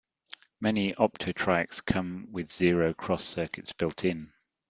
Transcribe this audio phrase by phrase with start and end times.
[0.59, 4.33] Many opto-triacs come with zero cross circuits built in.